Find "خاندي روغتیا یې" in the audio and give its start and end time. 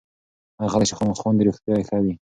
1.19-1.87